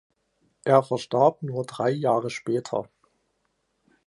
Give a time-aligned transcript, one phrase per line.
[0.63, 2.89] Er verstarb nur drei Jahre später.